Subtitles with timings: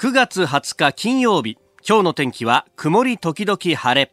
[0.00, 1.58] 9月20日金曜日。
[1.84, 4.12] 今日の天気は曇り時々晴れ。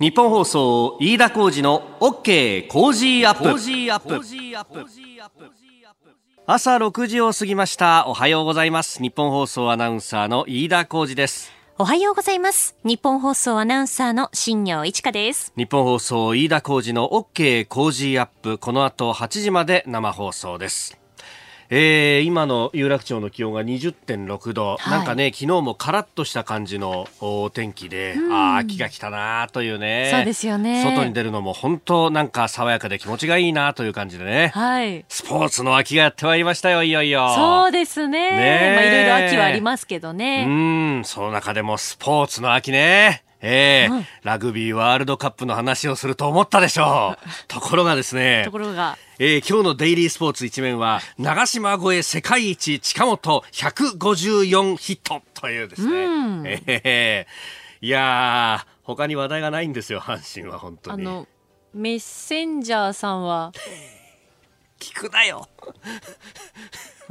[0.00, 2.66] ニッポン放送飯田浩二の OK!
[2.66, 3.46] Cozy up!。
[6.46, 8.08] 朝6時を過ぎました。
[8.08, 9.00] おはようございます。
[9.00, 11.52] ニッポン放送アナウンサーの飯田浩二です。
[11.78, 12.74] おはようございます。
[12.82, 15.52] ニッポン放送アナウンサーの新行市佳です。
[15.56, 17.68] ニッポン放送飯田浩二の OK!
[17.68, 18.58] Cozy up!。
[18.58, 20.98] この後8時まで生放送です
[21.76, 30.08] えー、今の有楽町の気温が20.6度、はい、なんかね昨日もカラッとした感じのお天気で、うん、あ秋が来たなというね。
[30.12, 30.84] そうですよね。
[30.84, 37.28] 外に出るのも本当なんか爽やかで気持ちがいいなという感じでね、はい、スポーツの秋がやってまいりましたよいよいよ。
[37.34, 38.30] そうですね。
[38.30, 40.44] ねまあいろいろ秋はありますけどね。
[40.46, 40.50] う
[41.00, 41.04] ん。
[41.04, 43.24] その中でもスポーツの秋ね。
[43.46, 47.28] ええーうん、ラグビーワールドカップの話をすると思ったでしょう。
[47.46, 48.42] ところがですね。
[48.44, 48.96] ところが。
[49.18, 56.04] えー、今日のデイリースポーツ一面は、長島越え世界一近本154ヒットというですね。
[56.04, 61.02] うん、えー、いや他に話題がないんですよ、阪神は本当に。
[61.02, 61.28] あの、
[61.72, 63.52] メッセンジャーさんは。
[64.80, 65.48] 聞くなよ。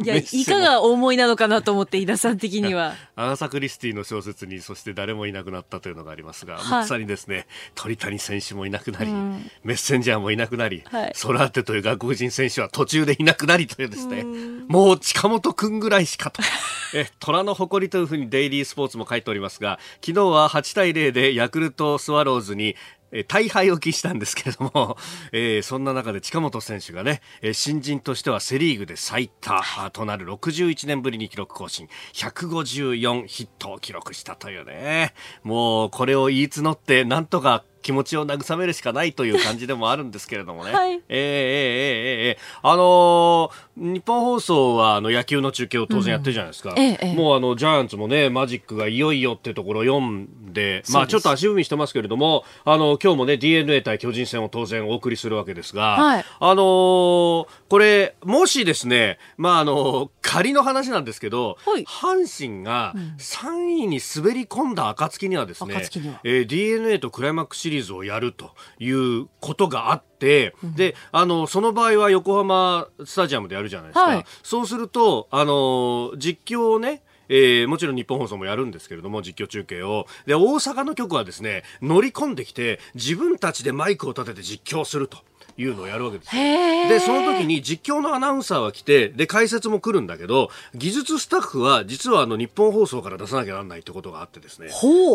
[0.02, 2.96] いや、いかがお思いなのかなと思って、井田さん的には。
[3.16, 14.26] アガサ・クリスティの小説に、そして誰もいなくなったというのがありますが、まさにですね、鳥谷選手もいなくなり、うん、メッセンジャーもいなくなり、はい、ソラーテという外国人選手は途中でいなくなりというですね、う
[14.68, 16.42] もう近本くんぐらいしかと。
[16.96, 22.76] え、虎の誇りというふうにデイリースポーツも書いておりますが、昨日は8対0でヤクルトスワローズに
[23.14, 24.98] え大敗を喫したんですけれども、
[25.32, 29.62] えー、そんな中で近本選手がね、え新人としてはセ・リーグで最多
[29.92, 35.14] となる61年ぶりに記録更新154ヒットを記録したというね。
[35.44, 40.72] もうこれを言い募ってなんとか気持ちを慰めるしかないという感じでもあるんですけれどもね。
[40.74, 46.72] はい、えー、えー、えー、えー、あのー、日本放送はあの野球の中継を当然やってるじゃないですか。
[46.72, 65.82] うんええ、もうあのジャイアンツもねマジックがいよいよってところ読んで、まあちょっと足踏みしてますけれども、あの今日もね DNA 対巨人戦を当然お送りするわけですが、はい、あのー、これもしですね、まああの仮の話なんですけど、はい、阪神が3位に滑り込んだ暁にはですね、うん、
[66.24, 80.08] えー、DNA とクライマックスシリーズをやるということがあって、うん、であのその場合は横浜スタジアムでやるじゃないですか、はい、そうするとあの実況をねえー、もちろん日本放送もやるんですけれども実況中継を。
[80.26, 85.18] で大阪の局はですね乗り込んできて自分たちでマイクを立てて実況すると。
[85.58, 94.70] いうのをやるわけですでその時に実況のアナウンサーは来てで解説も来るんだけど技術スタッフは実はあの日本放送から出さなきゃならないってことがあってですね。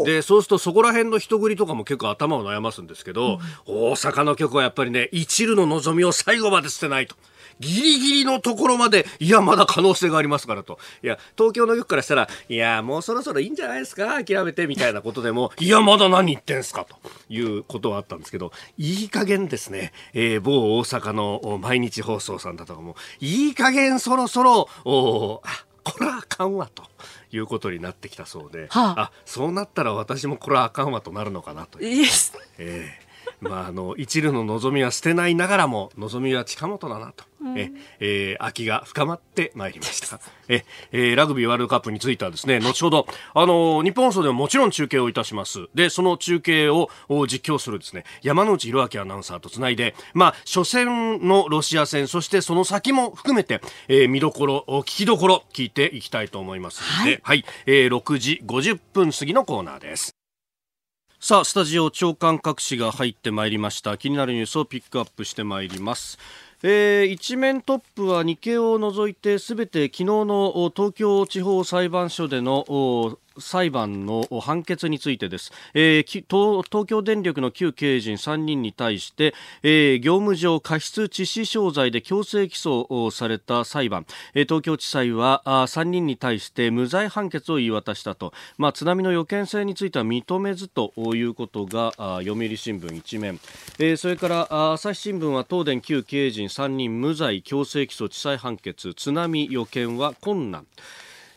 [0.04, 7.16] でそうするとそこら辺の人繰りとかも結構頭を悩ますんですけど、うん、大阪の局はやっぱりね一縷の望みを最後まで捨てないと。
[7.60, 10.78] ギリギリのところまで、いや、まだ可能性がありますからと。
[11.02, 14.22] いや、東京の局からしたら、いや、もうそろそろいいんじゃないですか？
[14.22, 16.84] 諦めて、みたいなことでも、いや、まだ何言ってんすか？
[16.84, 16.96] と。
[17.28, 26.82] いうことはあったんですけど、いい加減ですね、えー、某大阪の毎日放送さんだとかも、いい加減そろそろ、おあ、これはあかんわと。
[27.30, 32.06] いうことになってきたそうで、はあ、あそうなったら私もこれはあかんわとなるのかなという。
[32.56, 40.20] えーまあ、あの一縷の望みは捨てないながらも望みは近本だなと、うん、ええー、秋が深まってまいりました。
[40.48, 45.68] え、えー、ラグビーワールドカップについてはですね後ほどあの日本放送でももちろん中継をいたします。
[45.74, 56.82] でその中継を実況するですね山内弘明アナウンサーとつないでまあ初戦のロシア戦そしてその先も含めて、えー、見どころ聞きどころ聞いていきたいと思います。
[57.00, 60.18] ので、はい、はい、えー、6時50分過ぎのコーナーです。
[61.20, 63.98] さあスタジオ長官各紙が入ってまいりました。
[63.98, 66.16] 気になるニュースをピックアップしてまいります
[66.62, 93.40] えー、一面トップは日経を除いてすべて昨日の東京地方裁判所での裁判の判決についてです、えー、東京電力の旧経営陣3人に対して、えー、業務上過失致死傷罪で強制起訴された裁判、えー、東京地裁はあ3人に対して無罪判決を言い渡したと、まあ、津波の予見性については認めずということが読売新聞一面、
[93.78, 98.94] えー、それから朝日新聞は東電旧経営陣3人無罪強制起訴地裁判決。
[98.94, 100.66] 津波予見は困難。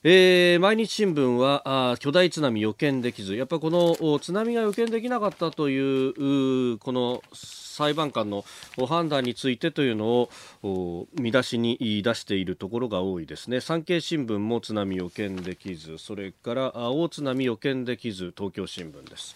[0.04, 8.44] えー、毎日新聞はあ巨大津波予見できずやっぱりこの津波が予見できなかったというこの裁判官の
[8.88, 10.28] 判断についてというの
[10.64, 13.62] を見出しに出しているところが多いですね。
[13.62, 19.36] 産経新聞も津波予見できずそれから大津波予見できず東京新聞です。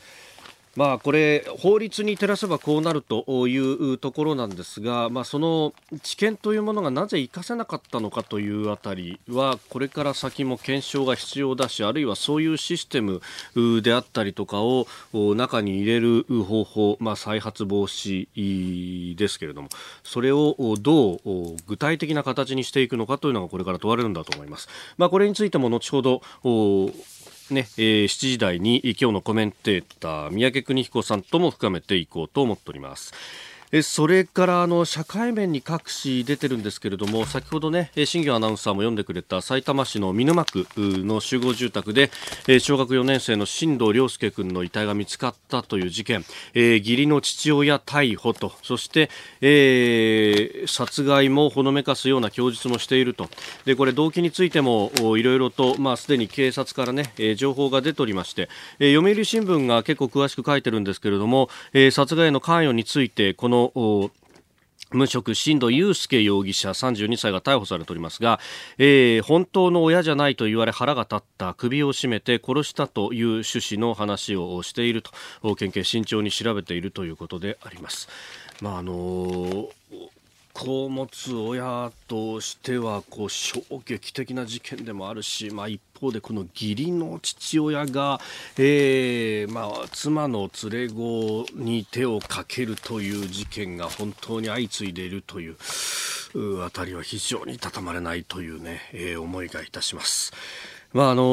[0.75, 5.74] まあ、これ法律に照らせばこうなるというところなんですが、まあ、その
[6.04, 13.22] 知見というものがなぜ生かせなかったのかというあたりはこれから先も検証が必要だしあるいはそういうシステム
[13.81, 19.69] であったりとかを中に入れる方法、まあ、再発防止ですけれども
[20.04, 21.19] それをどう
[21.68, 24.68] 具体的な形にしていくのかというのがこれから問われるんだと思います。
[24.98, 26.21] まあ、これについても後ほど
[27.53, 33.13] ね、えー、7時台に今日のコメンテーター三宅邦彦さんとも深めていこうと思っております。
[33.81, 42.12] それからあの社会面に各紙出てるんですけれども先ほどね新業アナウンサーも読んでくれた埼玉市の見沼区の集合住宅で
[42.60, 48.54] 小学4年生の新藤亮介君の遺体が見つかったという事件、えー、義理の父親逮捕と。
[48.63, 49.10] そして、
[49.42, 53.30] えー、殺害もほのめかすような供述もしていると。
[53.66, 58.50] でこれ動機についてもいろいろと、まあ、すでに警察からね、え、情報が出ておりまして、
[58.80, 63.64] え、読売新聞が結構詳しく書いてるんですけれども、え、殺害の関与についてこの
[64.91, 68.39] 無職、新藤祐介容疑者32歳が逮捕されておりますが、
[68.77, 78.07] えー、本当の親じゃないと言われ腹が立った首を絞めて殺したという趣旨の話をしていると県警慎重に調べているということであります。
[78.62, 79.68] まああのー
[80.56, 88.19] 子を持つ親としてはこう衝撃的な事件でもあるし、まあ、一方でこの義理の父親が、
[88.57, 95.56] えーまあ、妻の連れ子に手をかけるという事件が本当に相次いでいるという
[96.63, 100.34] あたりは非常にたたまれないというね、えー、思いがいたします。
[100.95, 101.24] まあ、あの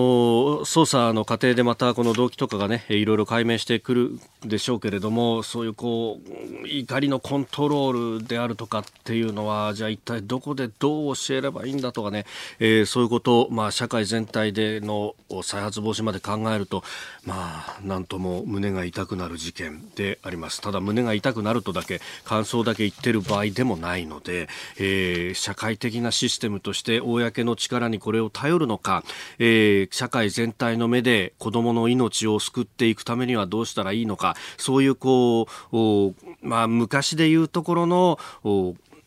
[0.65, 6.19] 捜査の過程でまたこの動機とかがねいろいろ解明してくるでしょうけれどもそういうこ
[6.65, 12.27] う怒りのコントロールであるとかっていうのはじゃあ一体どこでどう教えればいいんだとかね、
[12.59, 15.15] え、そういうことを、まあ、社会全体での
[15.45, 16.83] 再発防止まで考えると
[17.25, 20.61] まあなんとも胸が痛くなる事件であります。
[20.61, 24.49] ただ胸が痛くなるとだけ感想だけ言ってる場合でもないので、
[24.81, 29.05] え、社会的なシステムとして公の力にこれを頼るのか、
[29.39, 38.19] ええー、社会全体の目で子供の命を救っていくためにはどうしたらいいのか、そういうこう、まあ、昔でいうところの、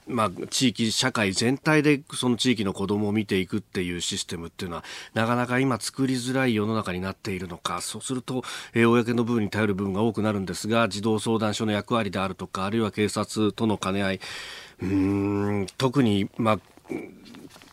[0.07, 4.83] まあ、地域、社会全体でその地域の子供を見ていくっていうシステムっていうのは、
[5.15, 8.43] なかなか今作りづらい世の中になっているのか、そうすると、
[8.73, 14.19] えー、公の部分に頼る部分が多くなるんですが、児童相談所の役割であるとか、あるいは警察との兼ね合い、
[14.81, 16.59] うん、特に、まあ、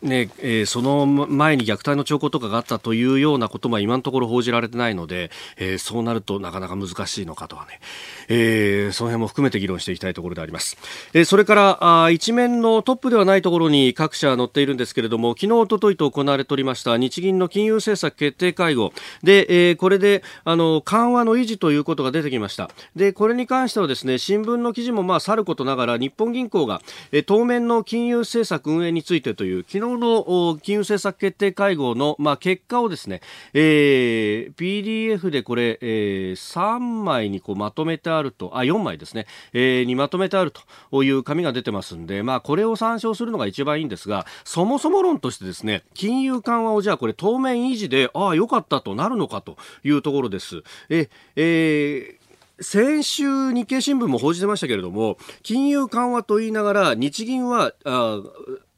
[0.03, 7.79] ねえー、その前に虐待の兆候とかがあったというようなことも今のところ報じられてないので、えー、そうなるとなかなか難しいのかとはね、
[8.27, 10.77] えー、その辺も含めて議論していきたいところであります。
[11.13, 18.91] え、それからあ一面のトップではないところに各社載っているんですけれども、昨日、おとといと行われておりました日銀の金融政策決定会合
[19.23, 22.69] で、え、これであの緩和の維持ということが出てきました。
[22.95, 26.81] で、これに関してはですね、新聞の記事もまあさることながら日本銀行が、
[27.13, 33.21] え、当面の金融政策運営についてという昨日の金融政策決定会合のまあ結果をですね、
[33.53, 40.51] えー、PDF でこれ、えー、3枚にこうまとめてあると、あ、4枚ですね、えー、にまとめてある
[40.91, 50.63] という紙が出てますんで、まあ、これを参照するのが一番いいんですが、そもそも論としてですね、金融緩和をじゃあこれ当面維持で、ああ、よかったとなるのかというところです。
[50.89, 52.23] え、えー
[52.61, 58.21] 先週、日経新聞も報じてましたけれども、金融緩和と言いながら、日銀は、あ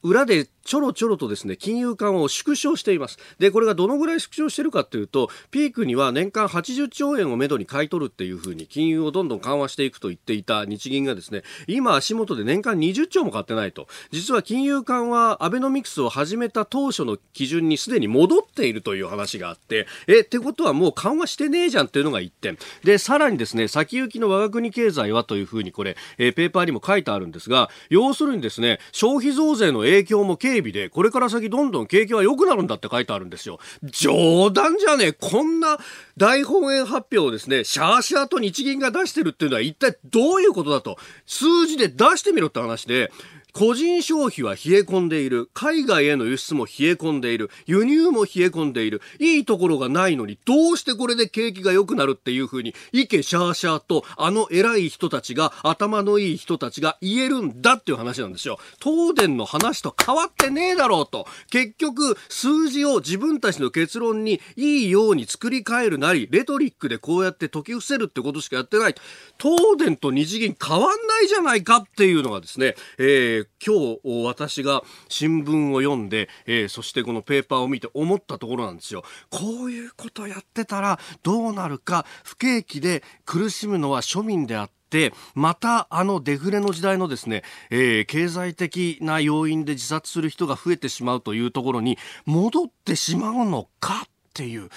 [0.02, 3.18] 裏でちょろちょろとですね、金融緩和を縮小しています。
[3.38, 13.86] で、これがどのぐらい縮小してるかというと、ピークには年間80兆円をめどに買い取るっていうふうに金融をどんどん緩和していくと言っていた日銀がですね、今足元で年間20兆も買ってないと。
[14.10, 22.58] 実は金融緩和、アベノミクスを始めた当初の基準にすでに戻っているという話があって、え、ってことはもう緩和してねえじゃんっていうのが1点。
[22.82, 33.58] で、さらにですね、先行きの我が国経済はというふうにこれ、えペーパーにも書いてあるんですが、要するにですね、消費増税の影響も整備で、これから先どんどん景気は良くなるんだって書いてあるんですよ。
[33.82, 35.12] 冗談じゃねえ。
[35.12, 35.78] こんな
[36.16, 40.96] 大本営発表をですね、シャーシャーと日銀が出してるっていうのは一体どういうことだと、
[41.26, 43.10] 数字で出してみろって話で、
[43.58, 45.48] 個人消費は冷え込んでいる。
[45.54, 47.48] 海外への輸出も冷え込んでいる。
[47.64, 49.00] 輸入も冷え込んでいる。
[49.18, 58.58] いいところがないのに、どうしてこれで景気が良くなるっていう風に、イケシャーシャーと、あの偉い人たちが、頭のいい人たちが言えるんだっていう話なんですよ。
[58.78, 61.26] 東電の話と変わってねえだろうと。
[61.50, 68.94] 結局、数字を自分たちの結論にいいように作り変えるなり、レトリックでこうやって解き伏せるってことしかやってない。
[69.40, 79.02] 東電と日銀変わんないじゃないかっていうのがですね、えーー、今日私が新聞を読んで、えー、そしてこのペーパーを見て思ったところなんですよ。
[79.30, 94.68] こういうことやってたらどうなるか、不景気で苦しむのは庶民であって、またあのデフレの時代のですね、えー、経済的な要因で自殺する人が増えてしまうというところに戻ってしまうのかっていう、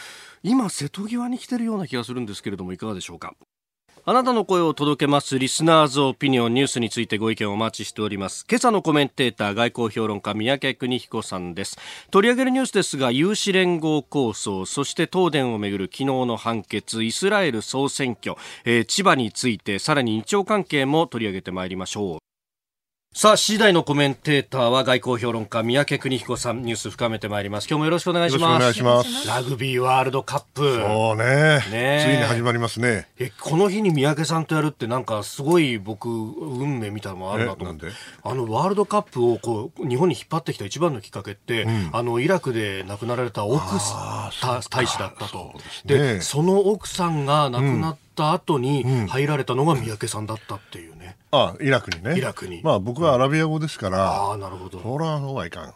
[0.42, 3.34] 今瀬戸際に来てるような気がするんですけれどもいかがでしょうか？
[4.06, 8.46] あなたの声を届けますリスナーズオピニオンニュースについてご意見をお待ちしております。
[8.50, 11.78] 今朝のコメンテーター外交評論家三宅邦彦さんです。
[12.12, 22.29] 取り上げるニュースですが、有志連合構想、そして東電をめぐる昨日の判決、イスラエル総選挙、えー、千葉について、さらに日朝関係も取り上げてまいりましょう。
[23.20, 27.68] さあ、次第のコメンテーターは外交評論家、三宅邦彦さん、ニュース深めてまいります。
[27.68, 28.56] 今日もよろしくお願いします。
[28.56, 29.28] お願いします。
[29.28, 30.78] ラグビーワールドカップ。
[30.78, 31.60] そうね。
[31.70, 33.10] ねついに始まりますね。
[33.20, 37.88] え、この日に三宅さんとやるってなんかすごい僕、運命みたいなのもあるなと思って。
[38.24, 43.66] あの、ワールドカップをこう、日本に引っ張ってきた一番のきっかけって、うん、あの、イラクで亡くなられた奥
[44.70, 45.56] 大使だったと。
[45.84, 51.16] で、ね、その奥さんが亡くなった後に入られたのが三宅さんだったっていうね。
[51.32, 52.18] あイラクにね。
[52.18, 52.62] イラクに。
[52.64, 54.12] まあ僕はアラビア語ですから。
[54.12, 54.82] ああ、なるほど。
[54.82, 55.74] そら、そうはいかん。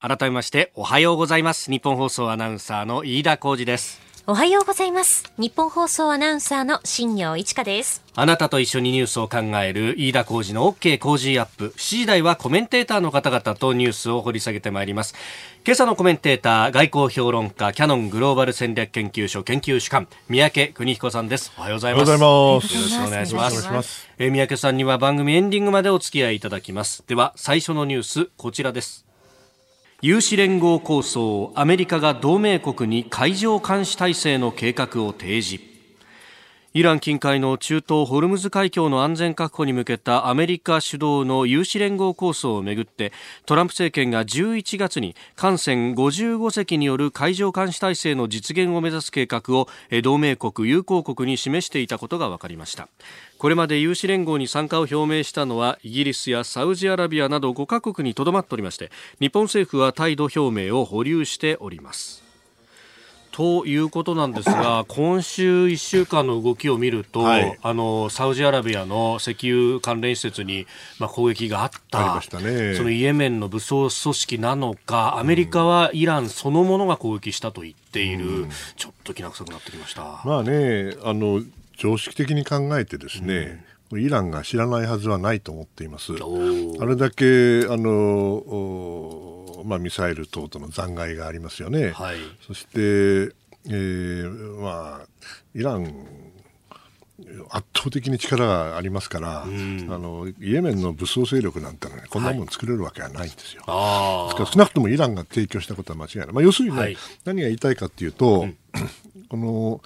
[0.00, 1.70] 改めまして、おはようございます。
[1.70, 4.13] 日本放送アナウンサーの飯田浩二です。
[4.26, 5.30] おはようございます。
[5.36, 8.02] 日本放送アナウンサーの新業一華です。
[8.14, 11.74] あなたと一緒にニュースを考える飯田浩二の OK 工事アップ。
[11.76, 15.14] 7時台はコメンテーターの方々とニュースを掘り下げてまいります。
[15.66, 21.52] 今朝のコメンテーター、外交評論家、キャノングローバル戦略研究所研究主幹、三宅邦彦さんです。
[21.58, 22.10] おはようございます。
[22.10, 23.68] よろしくお願いします。
[23.70, 27.04] ますえ三宅さんには番組エンディングまでお付き合いいただきます。
[27.06, 29.04] では、最初のニュース、こちらです。
[30.06, 35.64] 有志連合構想アメリカが同盟国に海上監視体制の計画を提示。
[36.74, 43.14] イラン近海の中東ホルムズ海峡の安全確保に向けたアメリカ主導の有志連合構想をめぐって
[43.46, 49.68] トランプ政権が11月に艦船55隻による海上監視体制の実現を目指す計画を
[50.02, 52.88] 同盟国友好国に示していたことが分かりました。
[53.44, 62.24] これまで有志連合に参加を表明したのはイギリスやサウジアラビアなど5カ国にとどまっておりまして日本政府は態度表明を保留しております。
[63.32, 70.66] ということなんですが、 今週1週間の動きを見ると、はい、あのサウジアラビアの石油関連施設に、
[70.98, 80.22] まあ、攻撃があった、ね、そのイエメンの武装組織なのか、アメリカはイランそのものが攻撃したと言っている、うん、ちょっときな臭くなってきました。
[80.24, 81.42] まあねあの
[81.76, 86.12] 常識的に考えてですね、うん、イランが知らないはずはないと思っています。
[86.12, 91.90] あれだけあのまあ、ミサイル等々の残骸がありますよね。
[91.92, 92.16] はい、
[92.46, 93.34] そして、
[93.66, 95.06] えーまあ、
[95.54, 96.06] イラン
[97.50, 103.62] 圧倒的に力がありますから、あのイエメンの武装勢力なんての、ね、こんなもの作れるわけはないんですよ。
[103.66, 106.26] はい、ですから少なくともイランが提供したことは間違いない。
[106.32, 108.58] まあ、要するにね、はい、何が言いたいかというと、うん、
[109.30, 109.80] この、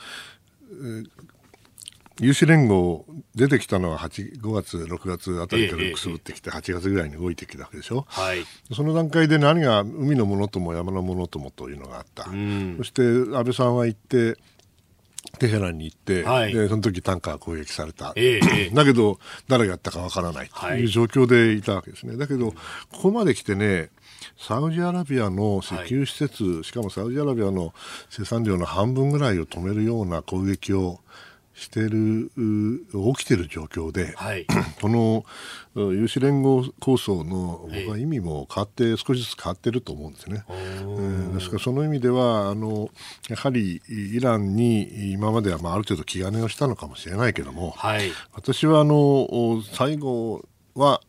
[2.21, 8.45] 有志連合出てきたのは8 5月、6月あたりからくすぶってきて、8月ぐらいに動いてきたわけでしょ、はい、
[8.75, 12.31] その段階で何が海のものとも山のものともというのがあった、そ
[12.85, 14.37] して安倍さんは行って、
[15.39, 20.67] テヘランに行って、はい、でその時タンカー攻撃された、えー、 だけど誰がやったかわからないと。
[20.75, 22.57] いう状況でいたわけですね、だけど、こ
[23.03, 23.91] こまで来てね、
[24.37, 27.75] サウジアラビアの石油施設、はい、しかもサウジアラビアの
[28.11, 31.01] 生産量の半分ぐらいを止めるような攻撃を
[31.59, 32.31] してる
[33.17, 34.47] 起きてる状況で、はい、
[34.81, 35.25] この
[35.75, 40.45] 有志連合構想の僕は意味も変わって、少しずつ変わってると思うんですね。
[40.49, 42.91] えー、ですからその意味ではあの
[43.29, 50.45] やはりイランに今まではまあある程度気兼ねをしたのかもしれないけども、はい、私はあの最後
[50.77, 51.01] は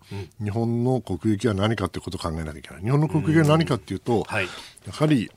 [0.42, 2.82] 日本の国益は何かということを考えなきゃいけない。
[2.82, 4.50] 日本の国益は何かというと、はい、や
[4.92, 5.30] はり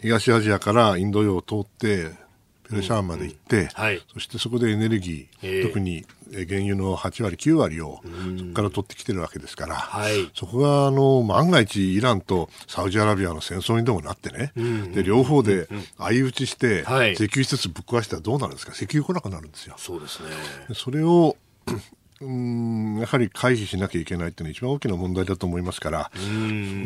[0.00, 2.27] 東アジアからインド洋を通って
[2.70, 8.00] ペルシャンまで行って、うんはい、そしてそこでエネルギー、特に原油の8割、9割を
[8.38, 14.52] そこから取ってきてるわけですから、はい、そこがあの万が一、イランとサウジアラビアの戦争にでもなってね、
[14.94, 19.74] で両方で相打ちして、石油施設ぶっ壊したらどうなるんですか、石油来なくなるんですよ。
[19.78, 20.28] そうですね。
[20.74, 21.36] それを
[22.20, 26.10] うんやはり回避しなきゃいけないというのは一番大きな問題だと思いますから、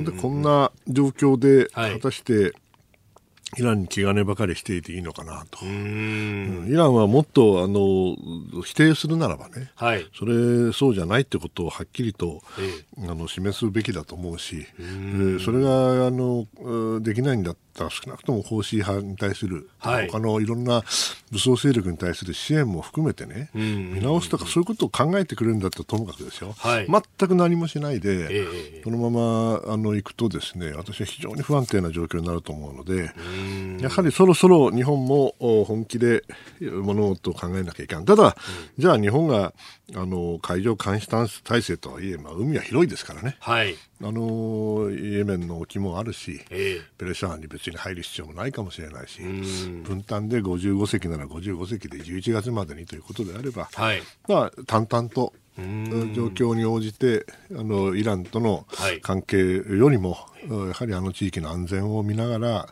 [0.04, 2.52] でこんな状況で果たして、
[3.58, 8.16] イランに気兼ねばかりしていていいのかなと、うん、イランはもっとあの
[8.62, 16.46] 否定するならばね、はい、それそうじゃないってことをはっきりと、えあの示すべきだと思うし、うそれがあの
[17.02, 20.82] できないんだったら少なくとも方針派に対する、はい、他のいろんな
[21.30, 33.12] 武装勢力に対する支援も含めてね、見直すとかそういうことを考えてくれるんだったらともかくですよ、はい、全く何もしないで、えこのままあの行くとですね私は非常に不安定な状況になると思うので。
[33.80, 35.34] やはりそろそろ日本も
[35.66, 36.22] 本気で
[36.60, 38.04] 物事を考えなきゃいけない。
[38.04, 38.32] ただ、うん、
[38.78, 39.52] じゃあ日本が
[39.94, 49.22] あの海上監視体制とはいえ、まあ、海は広いですからね、はい、あのイエメンの沖もあるし、えー、ペレシャンに別に入る必要もないかもしれないし、
[49.84, 55.62] 分担で55隻なら55隻で11月までにということであれば、はい、まあ、淡々と状
[56.28, 58.66] 況に応じてあのイランとの
[59.02, 62.68] 関係よりも、はい、やはりあの地域の安全を見ながら、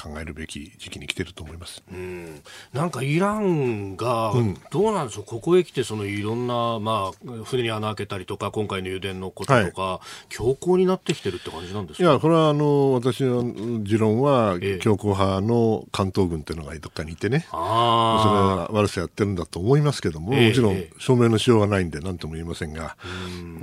[0.00, 1.82] 考えるべき時期に来てると思います。
[1.90, 4.32] うん、なんかイランが、
[4.70, 12.04] どうなんでしょう、ここへ来てそのいろんな、まあ、船に穴開けたりとか、今回の油田のこととか、はい、強硬になってきてるって感じなんですか？
[12.08, 22.96] いや、これはあの私の持論は、強硬派の関東軍っていうのがどっかにいてね、それは悪さやってるんだと思いますけども、もちろん証明のしようがないんで、なんとも言いませんが、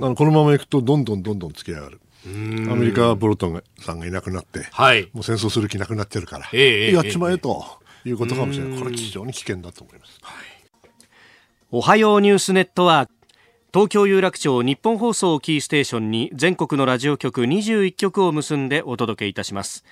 [0.00, 2.00] のこのままいくと、どんどんどんどん付き上がる。
[2.26, 7.64] アメリカはボルトンさんがいなくなって、はい、もう戦争する気なくなってるから、えー、やっちまえと
[8.04, 10.18] いうことかもしれない、これ非常に危険だと思います。
[10.22, 10.36] はい、
[11.70, 13.14] おはようニュースネットワーク。
[13.74, 19.84] 東京有楽町日本放送キーステーションに全国のラジオ局21局を結んでお届けいたします。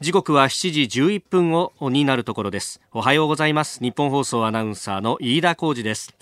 [0.00, 2.82] 時刻は7時11分をになるところです。
[2.92, 3.80] おはようございます。
[3.80, 6.14] 日本放送アナウンサーの飯田浩二です。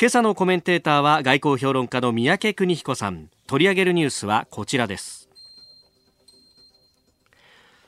[0.00, 5.28] 今朝のコメンテーターは外交評論家の三宅邦彦さん取り上げるニュースはこちらです。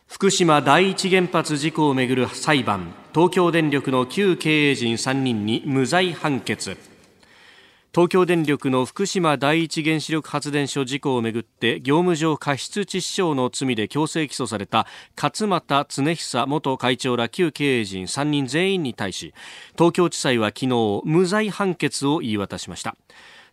[0.07, 6.77] 福島第一原発事故をめぐる裁判東京電力の旧経営陣3人に無罪判決。
[7.95, 19.33] 東京電力の福島第一原子力発電所事故をめぐって業務上過失致死傷の罪で強制起訴された勝俣恒久元会長ら旧経営陣3人全員に対し
[19.79, 22.97] 東京地裁は昨日無罪判決を言い渡しました。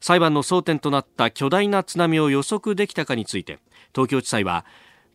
[0.02, 3.60] 裁判の争点となった巨大な津波を予測できたかについて
[3.94, 4.66] 東京地裁は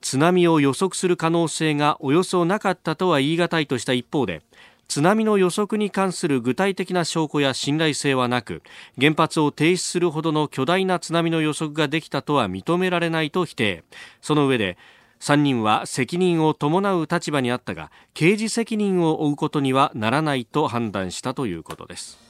[0.00, 4.42] 津波を予測する可能性がおよそなかったとは言い難いとした一方で
[4.88, 8.62] 津波の予測に関する具体的な証拠や信頼性はなく
[8.98, 13.82] 原発を停止するほどの巨大な津波の予測ができたとは認められないと否定。
[14.20, 14.78] その上で
[15.20, 22.25] 3人は責任を伴う立場にあったが刑事責任を負うことにはならないと判断したということです。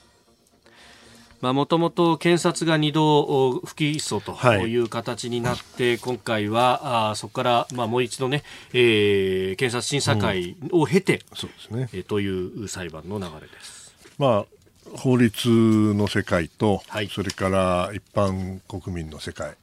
[1.41, 4.77] もともと検察が2度不起訴とい。
[4.77, 11.89] う形になって、はい、今回はあそこから、まあ、もう一度ね、えー、検察審査会を経て、うん、そうですね。
[11.93, 13.95] えー、という裁判の流れです。
[14.19, 14.57] まあ
[14.95, 15.49] 法律
[15.95, 19.55] の世界と、はい、それから一般国民の世界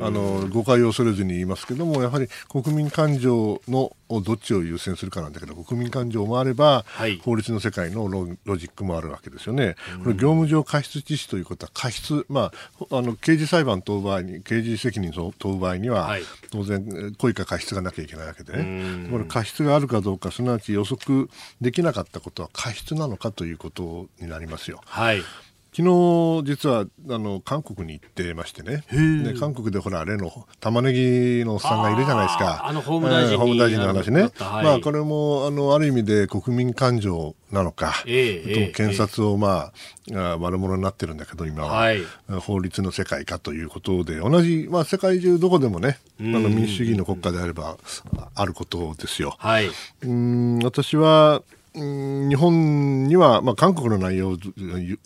[0.00, 8.08] あの誤解を恐れずに言いますけどもやはり国民感情のどっちを優先するかなんだけど国民感情もあれば、はい、法律の世界の
[8.44, 9.76] ロジックもあるわけですよね。
[10.02, 12.52] これ業務上過失致死ということは過失、ま
[12.90, 19.08] あ、あの刑事裁判問う場合に刑事責任を問う場合には、はい、当然故意か過失がなきゃいけないわけでね。
[19.10, 21.30] これ過失があるかどうかすなわち予測
[21.60, 24.80] できなかったことは過失なのかということになりますよ。
[24.84, 25.22] はい
[25.74, 28.84] 昨日実はあの韓国に行ってましてね。
[29.24, 30.30] で韓国でほら例の
[30.60, 32.66] 玉ねぎのおっさんがいるじゃないですか。
[32.66, 39.72] あの法務大臣,、法務大臣の話ね、はい、まあ、これもあのある意味で国民感情なのか、えー、検察を、ま
[40.12, 42.02] あ、悪者になってるんだけど今は、はい、
[42.42, 47.78] 法律の世界かということで同じ、まあ、世界中どこでもねあの民主主義の国家であれば
[48.34, 49.36] あることですよ。
[49.38, 49.70] はい、
[50.02, 51.42] うん私は
[51.74, 54.36] 日本には、まあ、韓国の内容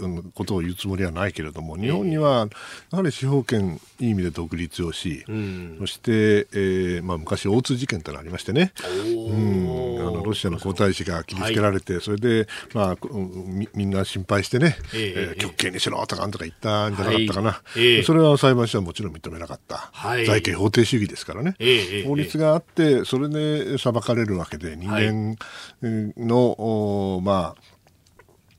[0.00, 2.48] のことを言うつもりはないけれども日本には
[2.90, 12.96] やはり司法権いい意味で独立をし、うん、そして、えーまあ、昔大津事件というのがありましてね、うん、あのロシアの皇太子が切りつけられて、はい、それで、まあ
[13.46, 17.78] み、みんな心配してね、えー、えー、極刑にしろとかなんとか言ったんじゃなかったかな、はい。
[17.78, 25.36] えー、それは裁判所はもちろん認めなかった、はい、財形法定主義ですからね、えー、法律があってそれで裁かれるわけで人間
[26.16, 27.75] の、まあ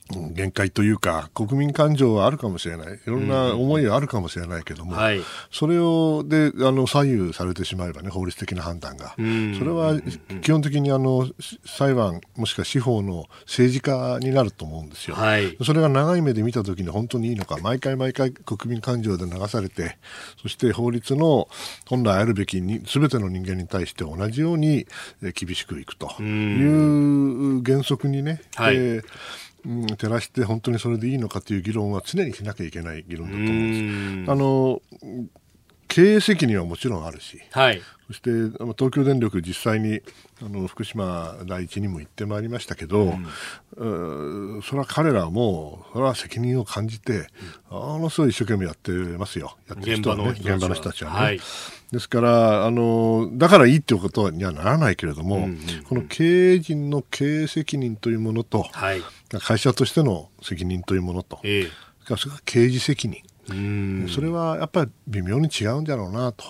[0.09, 2.93] 限界というか、国民感情はあるかもしれない。
[2.93, 9.15] いろんな思いはあるかもしれないけども、うんはい、それを、で、あの、左右されてしまえばね、法律的な判断が。
[9.17, 9.99] それは、
[10.41, 11.27] 基本的にあの、
[11.65, 15.15] 裁判、もしくは司法の政治家になると思うんですよ。
[15.15, 19.97] はい、それが長い目で見たときに本当にいいのか、毎回毎回国民感情で流されて、
[20.41, 21.47] そして法律の
[21.87, 24.87] 本来あるべきに、すべての人間に対して同じように
[25.33, 29.03] 厳しくいくという原則にね、はい、えーうん、
[29.63, 34.31] 照らして本当にそれでいいのかという議論は常にしなきゃいけない議論だと思うんです。
[34.31, 34.81] あの
[35.97, 39.99] 経営責任はもちろんあるし、はい、そして東京電力、実際に
[40.43, 43.15] あの福島第一にも行ってまいりましたけど、
[43.77, 47.29] うん、それは彼らはもう、それは責任を感じて、
[47.71, 51.13] うん、ものすごい一生懸命やってますよ、やってる人はね、現場の人たちは。
[51.13, 51.17] ね。
[51.17, 51.39] はい、
[51.91, 59.01] ですからあの、だからいいということにはならないけれども、うんうんうん、この経営陣の経営責任というものと、はい、
[59.39, 63.23] 会社としての責任というものと、えー、それから刑事責任。
[64.09, 66.43] それはやっぱり微妙に違うんだろうなと。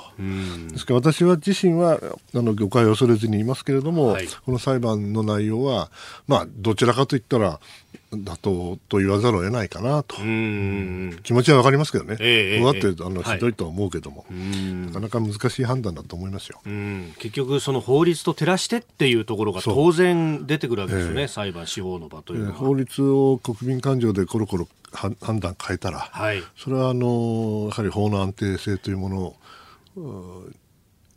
[0.71, 1.99] ですから私は自身は
[2.33, 5.91] あの誤解を恐れずに言いますけれども、はい、この裁判の内容は、
[6.27, 7.59] まあ、どちらかといったら
[8.11, 10.15] 妥当と言わざるを得ないかなと。
[10.17, 12.15] 気持ちはわかりますけどね。
[12.19, 16.61] えー、だってあのひどいとは思うけども、はい、なかなか難しい判断だと思いますよ。
[17.19, 29.35] 結局その法律と照らしてっていうところが当然出てくるわけですよね、えー、裁判司法の場というのは、法律を国民感情でコロコロ判断変えたら、はい、それはあのやはり法の安定性というも
[29.97, 30.43] の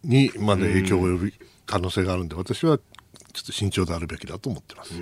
[0.03, 1.33] にまで影響を及ぶ
[1.67, 2.81] 可能性があるんで、私は
[3.33, 4.95] ちょっと慎重であるべきだと思ってます、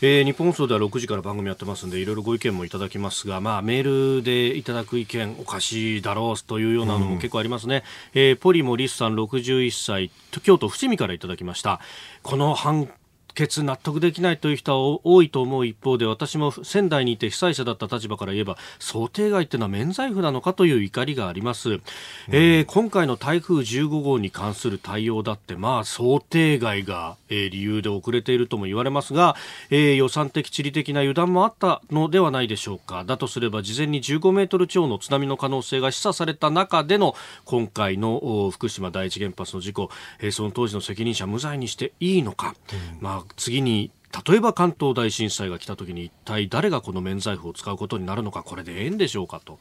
[0.00, 7.84] えー、日本放送では6時から番組やってますんでいろいろご意見もいただきますが、まあ、メールでいただく意見おかしいだろうというようなのも結構ありますね、
[8.14, 10.10] うん、えー、ポリモリスさん61歳
[10.42, 11.80] 京都伏見からいただきました。
[12.22, 12.90] この判
[13.36, 21.82] 決納得できないという人は多いと思う一方で私も仙台にいて被災者だった立場から言えば想定外っていうのは免罪符なのかという怒りがあります、うん、
[22.28, 29.36] えー、今回の台風15号に関する対応だってまあ想定外が、えー、理由で遅れているとも言われますが、
[29.70, 33.04] えー、予算的地理的な油断もあったのではないでしょうか。
[33.04, 43.90] だとすれば事前に15メートル超の津波の可能性が示唆された中での今回の福島第一原発の事故、えー、その当時の責任者無罪にしていいのか、うん、まあ次に
[44.26, 49.58] 例えば関東大震災が来た時に一体誰がこの免罪符を使うことになるのかこれでええんでしょうかと。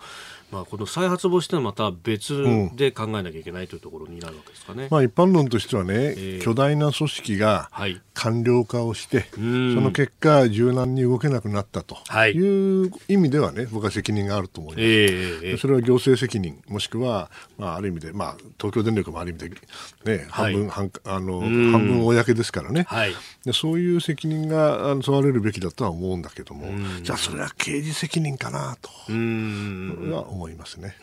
[0.51, 2.33] まあ、この再発防止というのはまた別
[2.75, 7.69] で考えなきゃいけないというところになるわけですかね、うん、まあ、一般論としてはね、えー、巨大な組織が
[8.13, 12.85] 官僚化をして、はい、その結果、柔軟に動けなくなったとい。
[12.85, 26.67] う意味ではね、僕は責任があると思います、えー、それは行政責任、もしくは、まあ、ある意味で、まあ、東京電力もある意味で、ね、半分、はい、あの半分公ですからね、はい、で、そういう責任が問われるべきだとは思うんだけども、
[27.01, 28.89] じゃあ、それは刑事責任かなと。
[28.89, 30.95] は思いますね。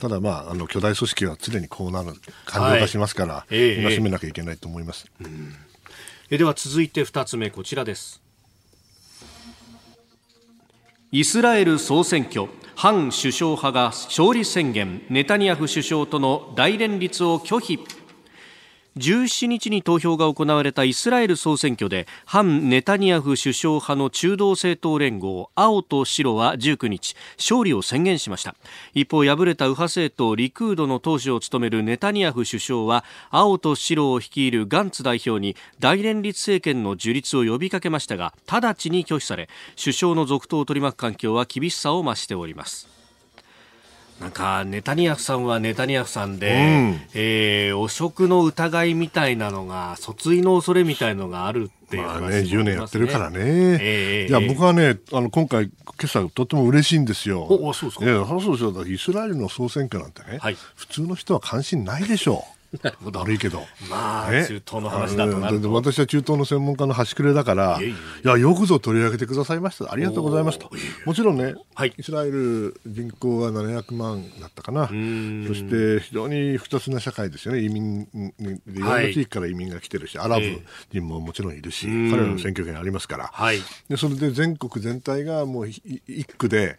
[0.00, 2.14] ただ、まあ、あの巨大組織は常にこうなる、
[2.46, 5.06] 官僚化しますから、はい、戒めなきゃいけないと思います。
[6.30, 8.20] えでは続いて2つ目、こちらです。
[11.10, 17.78] イスラエル総選挙、反首相派が勝利宣言、ネタニヤフ首相との大連立を拒否。
[18.98, 28.56] 17日に投票が行われたイスラエル総選挙で反ネタニヤフ首相派の中道政党連合青と白は19日勝利を宣言しました。
[28.94, 39.48] 一方敗れた右派政党リクードの党首を務めるネタニヤフ首相は青と白を率いるガンツ代表に大連立政権の樹立を呼びかけましたが直ちに拒否され
[39.80, 42.97] 首相の続投を取り巻く環境は厳しさを増しております。
[44.20, 52.36] なんかネタニヤフさんはネタニヤフさんで、うん、えー、汚職の疑いみたいなのが訴追の恐れみたいのがあるっていう話、ね、まあね。
[52.40, 57.46] 10年やってるからね、えー、いや僕はねあの今回今朝とても嬉しいんですよ。
[57.48, 63.66] おそうイスラエルの総選挙なんてね、はい、普通の人は関心ないでしょうなるほど悪いけど。
[63.88, 69.90] まあ、中東の話だとなると私は中東の専門家の端くれだから、いや、よくぞ取り上げてくださいました。
[69.90, 70.70] ありがとうございますと。
[71.06, 74.86] もちろんね、はい、イスラエル人口は700万だったかな。
[74.88, 74.92] そ
[75.54, 77.60] して非常に複雑な社会ですよね。
[77.60, 78.06] 移民、
[78.38, 80.60] いろんな地域から移民が来てるし、アラブ
[80.92, 83.30] 人ももちろんいるし、彼らの選挙権ありますから。
[83.32, 85.92] はい、でそれで全国全体がもう一
[86.36, 86.76] 区で、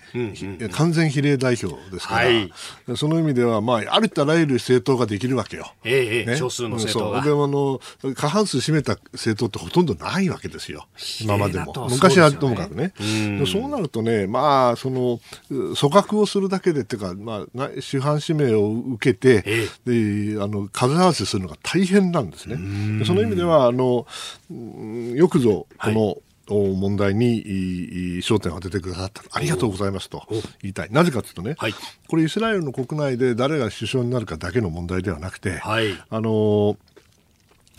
[0.71, 2.52] 完全比例代表ですから、はい、
[2.95, 5.73] その意味では、まあ、ありとあらゆる政党ができるわけよ。
[5.83, 7.21] ええ、ね、少数の政党が。
[7.21, 10.87] でもあの、過半数占めた政党ってほとんどないわけですよ。
[11.21, 11.87] 今までも。
[11.89, 12.93] 昔はともかくね。
[13.37, 22.57] そうそうなるとね、まあ、その、組閣をするだけでっていうか、まあ、主犯指名を受けて、ええ、で、あの、数合わせするのが大変なんですね。
[23.05, 24.05] その意味では、あの、
[25.15, 26.17] よくぞ、この、はい
[26.49, 27.43] 問題に
[28.21, 30.23] 焦点を当ててくださったありがとうございますと
[30.62, 30.89] 言いたい。
[30.91, 31.73] なぜかというとね、はい、
[32.07, 36.77] これイスラエルの国内で誰が首相になるかだけの問題ではなくて、はい、あの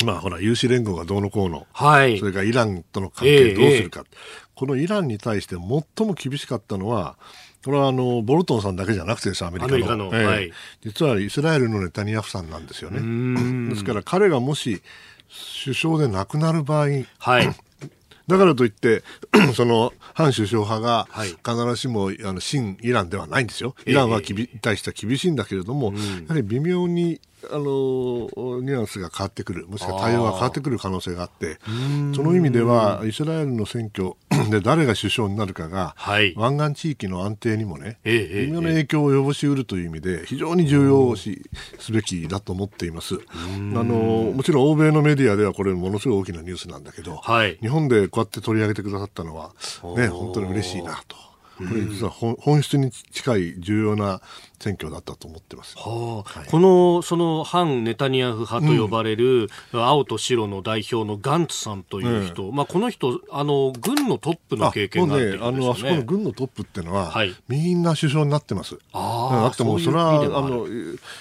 [0.05, 4.17] まあほら、有志連合がどうのこうの、はい、それからイランとの関係どうするか、えー、
[4.55, 7.17] このイランに対して最も厳しかったのは、
[7.65, 10.11] これはあのボルトンさんだけじゃなくてですアメリカの。
[10.11, 10.53] のえーはい、
[10.83, 13.69] 実はイスラエルのネタニヤフさんなんですよね。
[13.69, 14.81] ですから彼がもし
[15.65, 17.55] 首相で亡くなる場合、はい、
[18.31, 19.03] だからといって、
[19.55, 23.75] その反首相派が必ずしも、あの新イランではないんですよ。
[23.87, 25.93] イランはきび、対しては厳しいんだけれども、
[26.29, 31.59] やはり微妙にあのニュアンスが変わってくる、もしくは対応が変わってくる可能性があって、
[32.15, 34.15] その意味では、イスラエルの選挙
[34.51, 41.43] で誰が首相になるかが、はい、湾岸地域の安定にもね、微妙な影響を及ぼしうるという意味で、非常に重要視
[41.79, 43.15] すべきだと思っています。
[43.15, 49.53] あのもちろん欧米のメディアではこれものすごい大きなニュースなんだけど、はい、日本でこうやって取り上げてくださったのは、
[49.97, 51.17] ね、本当に嬉しいなと。
[51.69, 54.23] これ実は本質に近い重要な
[54.61, 56.39] 選挙だったと思ってます、はあ。
[56.41, 68.79] はい、このその反ネタニヤフ派と呼ばれる、青と白の代表のガンツさんという人、うん、まあ、この人あの、軍のトップの経験があって、ね、あのあそこの軍のトップっていうのは、はい、みんな首相になってます。
[68.93, 70.67] ああってもそれはあの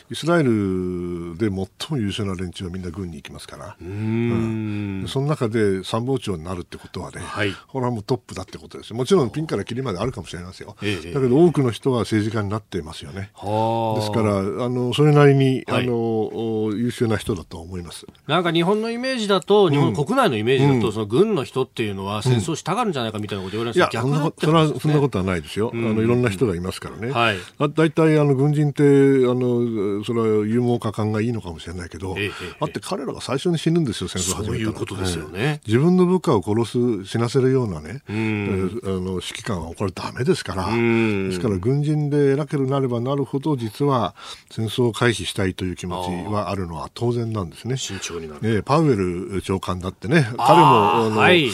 [0.09, 13.28] イスラエルで最も優秀な連中はみんな軍に行きますから、うん、その中で参謀長になるってことはね、はい、これはもうトップだってことですもちろんピンからキリまであるかもしれませんよ、ええ、だけど多くの人は政治家になってますよね。
[13.41, 18.05] ですからあのそれなりに、はい、あの優秀な人だと思います。
[18.27, 27.37] なんか日本のイメージだと、日本国内のイメージだと、その軍の人っていうのは戦争したがるんじゃないかみたいなこと言われるんですけど、逆それはそんなことはないですよ、あのいろんな人がいますからね、はい、
[27.73, 28.85] 大体あの軍人ってあ
[29.33, 34.45] のそれは勇猛果敢がいいのかもしれないけど、ええ、あって彼らが最初に死ぬんですよ、戦争始めたら。
[34.47, 44.15] そういうことですよね、自分の部下を殺す、死なせるようなね、うん、あの指揮官はこれ、だめですから、ですから軍人で偉ければなればなるほど、実は
[44.51, 47.77] 戦争を回避したいという気持ちはあるのは当然なんですね。
[47.77, 51.49] 慎重になる、ね、パウエル長官だってね、彼もあの、はい、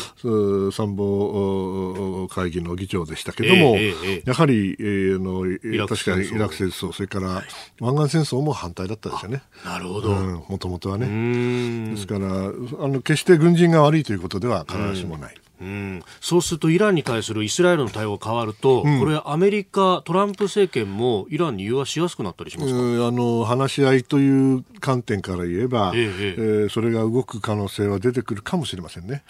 [0.72, 7.44] 参謀会議の議長でしたけども、えーえー、やはり、えー、の確かにイラク戦争、それから
[7.80, 9.42] 湾岸戦争も反対だったですよね。
[9.64, 10.14] なるほど。
[10.14, 11.92] もともとはね。
[11.92, 15.36] ですからあの、決して軍人が悪いということでは必ずしもない。
[15.66, 29.24] うん、そうするとイランに対するイスラエルの対応が変わると、うん、これ、アメリカ、トランプ政権もイランに融和しやすくなったりしますか、あの話し合いという観点から言えば、えええー、それが動く可能性は出てくるかもしれませんね。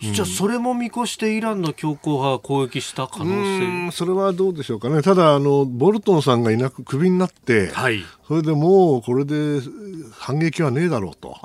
[0.00, 3.96] じゃあ、それも見越してイランの強硬派が攻撃した可能性？
[3.96, 9.60] それはどうでしょうかね、ただあの、ボルトンさんがいなくクビになって、はい、それでもうこれで
[10.14, 11.36] 反撃はねえだろうと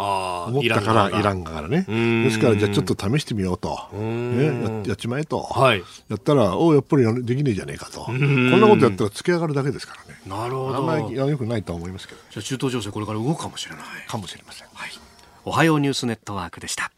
[0.47, 1.81] 思ったから、イランからね。
[2.23, 3.89] ですから、じゃあちょっと試してみようと。
[3.91, 4.53] ね、や
[4.87, 5.41] やっちまえと。
[5.41, 8.05] はい、やったら、おやっぱりできねえじゃねえかと。
[8.05, 10.17] こんなことやったら突き上がるだけですからね。
[10.25, 10.77] なるほど。
[10.77, 12.21] あんまりよくないと思いますけど。
[12.31, 13.83] じゃあ中東情勢これから動くかもしれない。
[14.07, 14.67] かもしれません。
[14.73, 14.89] はい。
[15.43, 16.89] おはようニュースネットワークでした。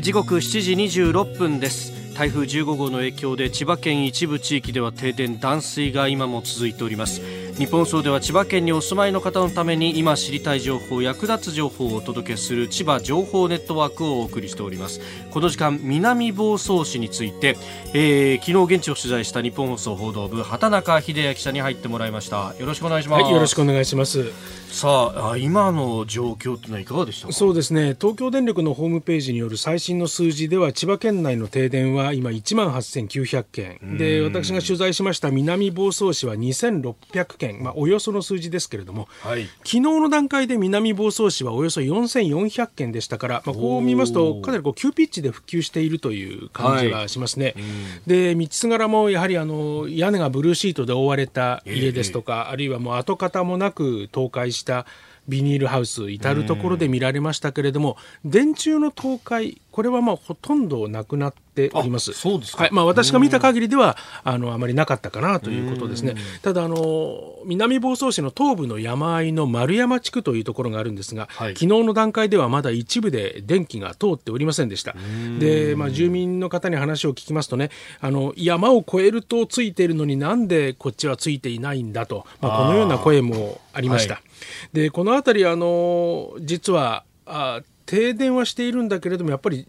[0.00, 7.20] 時刻7時26分です台風15号の影響で千葉県一部地域では停電断水が今も続いております。
[7.58, 15.00] 日本総では千葉県にお住まいの方のために今知りたい情報役立つ情報をお届けする千葉情報ネットワークをお送りしております。
[15.30, 17.56] この時間南房総市について、
[17.92, 22.54] えー、昨日現地を取材した日本放送報道部畑中秀也記者に入ってもらいました。
[22.58, 24.32] よろしくお願いします、はい、よろしくお願いします。
[24.72, 27.94] さあ今の状況というのはいかがでしたそうですね。
[28.00, 33.98] 東京電力のホームページによる最新の数字では千葉県内の停電は今1万8900件。
[33.98, 47.54] で私が取材しました南房総市は2600件、まあ、およその数字ですけれども、はい、昨日の段階で南房総市はおよそ4400件でしたから、まあ、こう見ますとかなりこう急ピッチで復旧しているという感じがしますね。
[47.56, 47.64] はい、
[48.06, 54.86] で道すがらもやはりあの屋根がブルーシートで覆われた家ですとか、えー、あるいはもう跡形もなく倒壊した
[55.28, 62.12] ビニールハウス至る所で見られましたけれども、電柱の倒壊これはまあほとんどなくなっております。
[62.12, 66.14] そうですはい、まあ私が見た限りではあのあまりなかったかなということですね。
[66.42, 74.94] ただあの南房総市の東部の山あいの丸山地区というところがあるんですが、はい、昨日の段階ではまだ一部で電気が通っておりませんでした。
[75.38, 84.20] で、まあ住民の方に話を聞きますとね、あの山を越えるとついているのになんでこっちはついていないんだと、まあこのような声もありました。
[84.42, 89.66] はいでこの辺りあの実はあ停電はしているんだけれどもやっぱり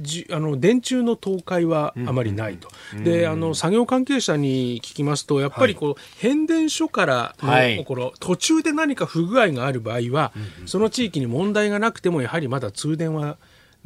[0.00, 2.98] じあの電柱の倒壊はあまりないと、うん。
[2.98, 13.38] うん、であの作業関係者に聞きますとやっぱりこう、はい、変電所からの、はい、この途中で何か不具合がある場合は、うんうん、その地域に問題がなくてもやはりまだ通電は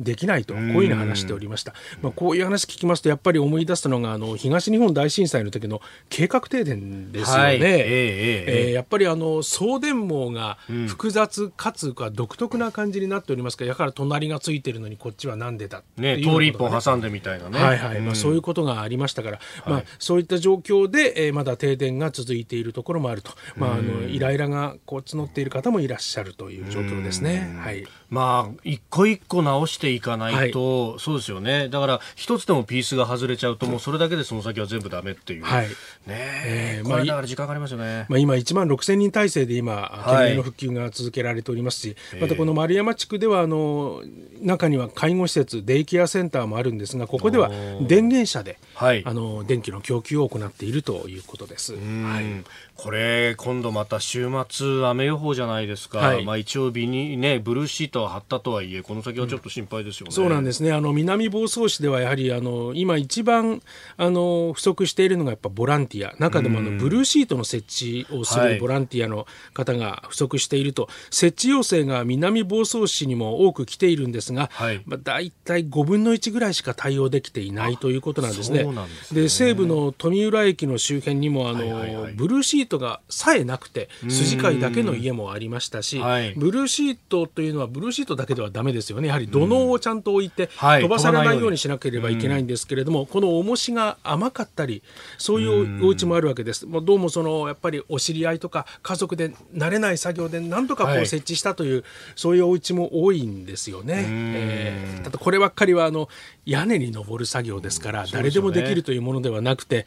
[0.02, 18.00] できないとこういうふうに話しておりました、まあ、こういう話聞きますとやっぱり思い出すのがあの東日本大震災の時の計画停電ですよね、はい、えー、えー、やっぱりあの送電網が複雑かつか独特な感じになっておりますからやから隣がついてるのにこっちはなんでだね、ね、通り一本挟んでみたいなね、はいはい。
[18.00, 27.56] まあ、そういうことがありましたから、まあ、そういった状況で、えー、まだ停電が続いているところもあると、まあ、あのイライラがこう募っている方もいらっしゃるという状況ですね。
[27.62, 27.86] はい。
[28.08, 31.68] まあ、一個一個直していかないと、はい、そうですよね。
[31.68, 35.44] だから、一つでもピースが外れちゃうと、もうそれだけでその先は全部ダメっていう。
[35.44, 35.68] はい。
[35.68, 35.72] ね
[36.08, 38.06] え、これだから時間かかりますよね。
[38.08, 44.02] まあ、今、1万6千人体制で今、懸命の復旧が続けられておりますし、はい、またこの丸山地区では、あの、
[44.40, 47.48] 中には介護施設、デイケアセンターもあるんですが、ここでは
[47.80, 51.74] 電源車で、はい、あの、電気の供給を行っているということです。
[51.74, 52.44] はい。
[52.82, 63.62] これ、今度また週末、雨予報じゃないですか、はい、まあ、一応日に、ね、ブルーシートは張ったとはいえ、この先はちょっと心配ですよね、うん、そうなんですね、あの南房総市ではやはりあの今、一番
[63.96, 74.82] あの不足しているのがやっぱボランティア、中でもあのブルーシートの設置をするボランティアの方が不足していると、はい、設置要請が南房総市にも多く来ているんですが、はい。
[74.86, 78.66] まあ、大体5分の1ぐらいしか対応できていないということなんですね。
[79.12, 89.08] で、ね、西部の富浦駅の周辺にもあの、はいはいはい、ブルーシートトがさえなくて筋交いだけの家もありましたし、はい、ブルーシートというのはブルーシートだけではだめですよね。
[89.08, 94.82] やはり土のをちゃんと置いて、飛ばされないようにしなければいけないんですけれども、この重しが甘かったり
[95.18, 96.66] そういうお家もあるわけです。
[96.66, 101.84] もうどうもそのやっぱりお知り合いとか家族で慣れない作業で何とかこう設置したという、はい、
[102.16, 104.04] そういうお家も多いんですよね。
[104.08, 106.08] えー、ただこればっかりはあの
[106.44, 109.86] 屋根に登る作業ですから、誰でもできるというものではなくて、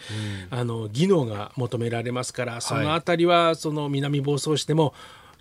[0.49, 4.93] あの技能が求められますからそのあたりはその南房総市でも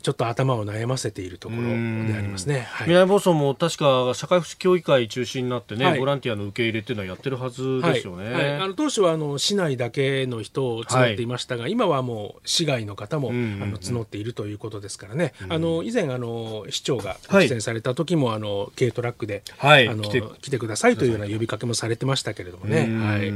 [0.04, 1.68] ちょっと頭を悩ませているところで
[2.14, 23.30] ありますね、はい、南房総も確か社会福祉協議会中心になってね、はい、ボランティアの受け入れっていうのはやってるはずですよね、はい、あの当初はあの市内だけの人を募っていましたが、今はもう市外の方も、あの募っているということですからね、あの以前あの市長が出演された時も、あの軽トラックで、あの来て来てくださいというような呼びかけもされてましたけれどもね、はい、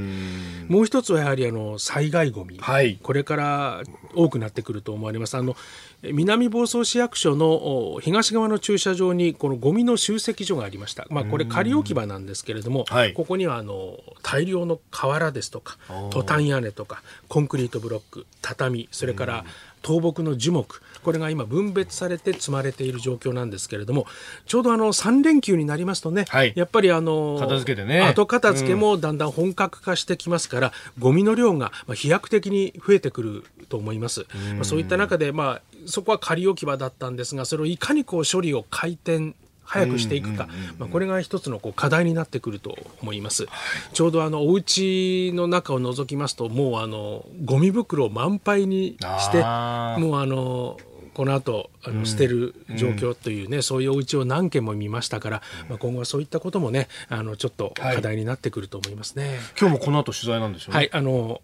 [0.71, 2.61] もう一つはやはりあの災害ごみ、
[3.03, 3.83] これから
[4.15, 5.39] 多くなってくると思われます。
[5.39, 5.57] あの
[6.03, 15.77] 南房総市役所の東側の駐車場にこのゴミの集積所がありました、まあ、これ仮置き場なんですけれども、はい、ここにはあの大量の瓦ですとか
[16.11, 19.45] トタン屋根とかコンクリートブロック畳それから
[19.89, 20.83] 倒木の樹木。
[21.03, 24.07] これが今分別されて積まれている状況なんですけれども
[24.47, 28.03] ちょうどあの3連休になりますとね、はい、やっぱりあの片付けてね。
[28.03, 34.27] 後片付けもだんだん本格化してきますから、うん、ゴミの量が飛躍的に増えてくると思います。
[34.55, 39.35] まあ、そういった中で、まあ、そこは仮置き場だったんですがそれをいかにこう処理を回転
[39.69, 43.47] 早くしていくか、まあ、これが一つのこう課題になってくると思います。
[43.93, 50.79] ちょうどあのお家の中を覗きますともうあのゴミ袋を満杯にしてもうあの
[51.19, 60.77] この後あの捨てる状況というね、うん、そういうお家を何軒も見ましたから、まあ、今後はそういったこともねあのちょっと課題になってくると思いますね、はい、今日もこの後取材なんですよね。
[60.77, 61.43] はいあの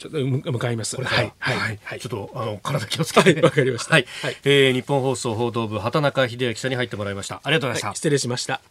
[0.00, 0.18] ちょっと
[0.52, 0.96] 向かいます。
[0.96, 3.38] はい、はい、はい、ちょっと、あの、体気をつけて。
[3.42, 3.92] わ、かりました。
[3.92, 7.42] はい、はい、えー、日本放送報道部、畑中秀明記者に入ってもらいました。
[7.44, 7.94] ありがとうございました。
[7.94, 8.62] 失礼しました。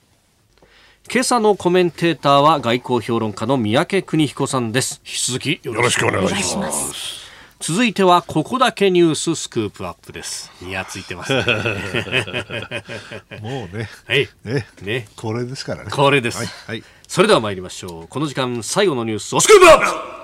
[1.11, 5.01] 今朝のコメンテーターは外交評論家の三宅邦彦さんです。
[5.05, 7.29] 引き続きよろしくお願いします。
[7.59, 10.51] 続いてはここだけニューススクープアップです。
[10.65, 11.43] いやついてます、ね、
[13.41, 13.87] もうね。
[14.07, 14.27] はい。
[14.43, 14.67] ね。
[14.81, 15.07] ね。
[15.15, 15.91] これですからね。
[15.91, 16.37] これです。
[16.37, 16.47] はい。
[16.67, 18.07] はい、それでは参りましょう。
[18.07, 20.18] この時間最後のニュースをスクープアップ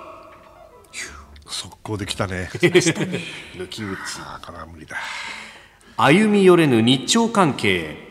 [1.98, 2.50] できたね。
[3.56, 4.00] 抜き打ち。
[4.20, 4.98] あから無理だ。
[5.98, 8.06] 歩み寄れぬ日朝関係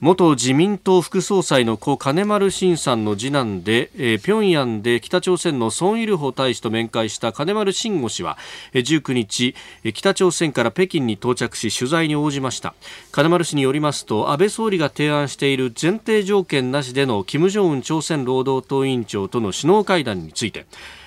[0.00, 8.36] 元自民党副総裁の故金丸信さんの次男で、えー、平壌で北朝鮮のソン・イルホ大使と面会した金丸信吾氏は、
[8.74, 12.74] えー、19日、えー、北朝鮮から北京に到着し取材に応じました。
[13.12, 20.66] 金丸氏によりますと安倍総理が提案している前提条件なしでの金正恩朝鮮労働党委員長との首脳会談について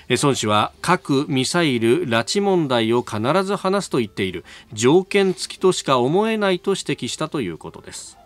[0.09, 4.45] 孫氏は核・ミサイル・拉致問題を必ず話すと言っている。
[4.73, 8.17] 条件付きとしか思えないと指摘したということです。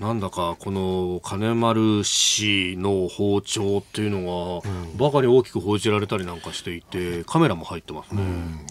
[0.00, 8.22] なんだかこの金丸氏の訪朝っていうのが、バカに大きく報じられたりなんかしていてカメラも入ってますね、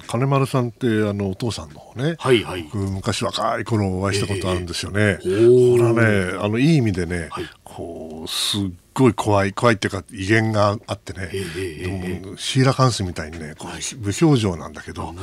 [0.07, 15.13] 金丸さんってあのお父さんのね、はいはい、昔若い頃お会いしたことあるんですよね、えー、これはねあのいい意味でね、はい、こうすっごい怖い怖いっていうか威厳があってね、えー、シーラカンスみたいにねこう無表情なんだけど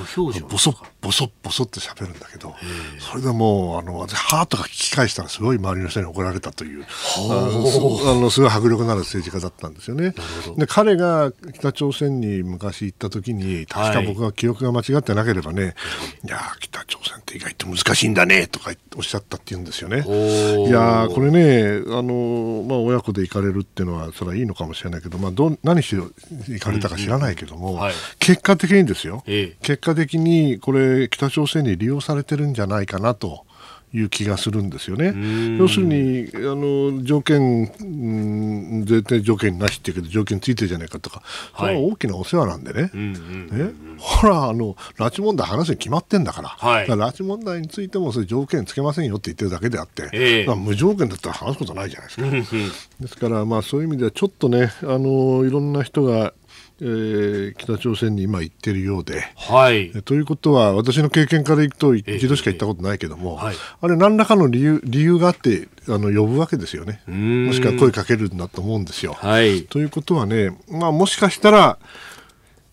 [0.49, 6.85] ボソボソボソって喋るんだけど、えー、それでもうあの私ハートが聞き返したらすごい周りの人に怒られたという
[7.31, 7.53] あ。
[8.15, 10.15] のすごい迫力のある政治家だったんですよね。
[10.57, 15.75] で彼が北朝鮮に昔行った時に確か僕が記憶が間違ってなければね、はい、い
[16.29, 20.05] や北朝鮮って意外と難しいんだねとかおっしゃったって言うんですよね。
[20.69, 27.81] いやこれねあの、まあ、親子で行かれるっていうのはそれはいいのかもしれないけど、まあ、ど何して行かれたか知らないけども、うんうん。
[27.81, 33.47] はい、結果的にですよ、ええ、結果的にこれ北朝鮮に利用されてるんじゃないかなと。
[33.95, 35.15] いう気がするんですよね。
[35.59, 41.23] 要するにあの条件、うん、絶対条件なしっていうけど条件ついてるじゃないかとか、
[41.59, 42.91] それは大きなお世話なんでね。
[42.93, 43.73] ね。
[43.99, 52.57] ほらあの拉致問題話に決まってんだから、はい、から拉致問題についてもそれ条件つけませんよって言ってるだけであって、えー、無条件だったら話すことないじゃないですか。
[53.01, 56.33] ですからまあそういう意味ではちょっとねあのいろんな人が
[56.81, 67.03] えー、北朝鮮に今行ってるようで、はい、ということは私の経験からいくと一度しか行ったことないけども、えーはい、あれ何らかの理由理由があってあの呼ぶわけですよね。
[67.07, 69.15] もしくは声かけるんだと思うんですよ。
[69.15, 71.79] はい、ということはね、まあ、もしかしたら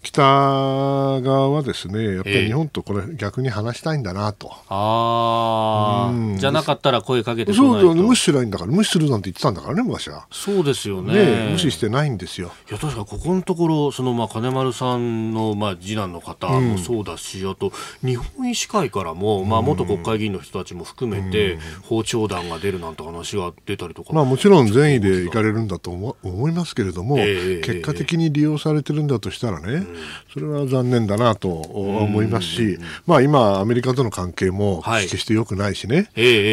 [0.01, 10.25] 北側はですねやっぱり日本とこれ逆に話したいんだなと、えー、ああ、うん、じゃなかったら声かけてそう無視しないんだから無視するなんて言ってたんだからね昔は。
[10.31, 12.51] そうですよね、ね、無視してないんですよ。
[12.69, 29.88] いや確かここのところそのまあ金丸さんのまあ次男の方もそうだし、うん、あと日本医師会からも、まあ、元国会議員の人たちも含めて、うん、包丁団が出るなんて話が出たりとか、まあ、もちろん善意で行かれるんだと思思いますけれども、えー、結果的に利用されてるんだとしたらね、
[30.31, 36.05] それは残念だなと思いますし、まあ、今、アメリカとの関係も決して良くないしね、はい、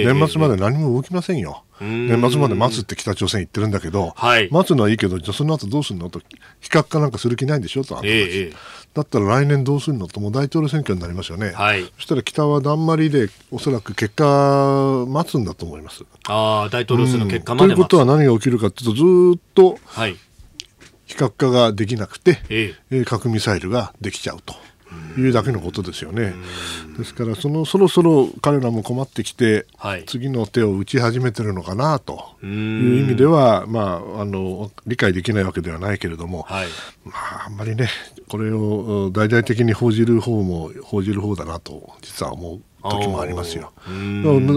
[0.07, 1.63] 年末まで何も動きませんよ。
[1.81, 6.21] 年末まで待つって北朝鮮言ってるんだけど、はい、待つのはいいけど、じゃその後どうするのと、
[6.61, 8.53] 比較かなんかする気ないんでしょと、あんたたち。
[8.95, 16.05] だったら来年どうするのと、もう大統領選挙になりますよね、はい、そしたら北はだんまりで、おそらく結果、待つんだと思います。
[16.29, 20.17] あ大統領選の結果まで、ということは何が起きるかというと、ずっと、はい
[21.07, 24.55] 非核化ができなくて、ええ、核ミサイルができちゃうと。
[25.19, 26.35] いうだけのことですよね。
[26.97, 36.67] ですからそのそろそろ彼らも困ってきて、はい、次の手を打ち始めてるのかなという意味では、まあ、あの理解できないわけではないけれども、はい、
[37.05, 37.89] まあ、あんまりね
[38.29, 43.73] これを大々的に報じる方も報じる方だなと実は思う時もありますよ。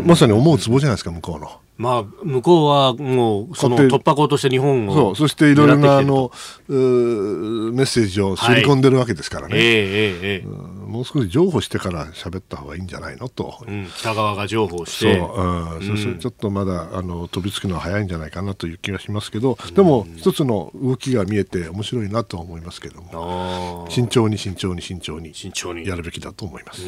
[0.03, 1.51] まさに思うツボじゃないですか向こうの。
[1.79, 6.29] まあ、向こうはもう、その突破口として日本をそう、そしていろいろなあの
[6.67, 13.29] メッセージを刷り込んでるわけですからね、はい、えー、えー、えー、もう少し譲歩してから喋った方がいいんじゃないの？
[13.29, 25.87] と、うん、北側が譲歩して、そう、うん、そちょっとまだあの飛びつくのは早いんじゃないかなという気がしますけど、でも、一つの動きが見えて、面白いなと思いますけども、慎重に慎重に慎重に慎重に。
[25.87, 26.81] やるべきだと思います。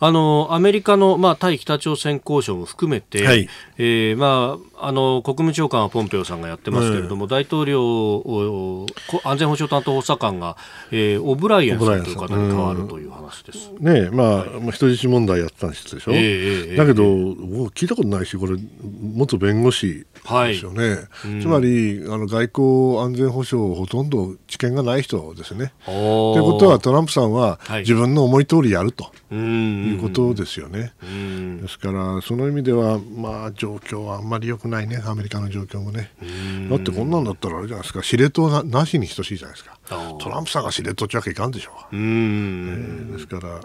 [0.00, 3.48] あのアメリカの、まあ、対北朝鮮交渉も含めて、はい
[3.82, 8.86] えーえー、まあ、あの国務長官はポンペオさんがやってますけれども、大統領
[9.24, 10.56] 安全保障担当補佐官が、
[10.90, 13.70] えー、オブライエンさんという方に変わるという話です。
[13.78, 17.04] ねまあ、はい、人質問題やってたんでしょ、えー、だけど、
[17.70, 18.56] 聞いたことないしこれ
[19.14, 21.28] 元弁護士ですよね、はい。
[21.32, 25.72] うん、つまりあの外交安全保障ほとんど知見がない人ですね。
[25.86, 25.92] と
[26.36, 30.92] いうことはトランプさんは自分の思い通りやるということですよね。
[31.60, 35.02] ですからその意味では、まあ、状況はあんまり良くないね。
[35.04, 36.12] アメリカの状況もね。
[36.70, 38.02] だってこんなんだったらあれじゃないですか。
[38.02, 39.78] 司令塔ななしに等しいじゃないですか。
[40.18, 41.72] トランプさんが司令塔っわけいかんでしょ。
[41.92, 41.96] う。
[41.96, 43.60] うえー、ですから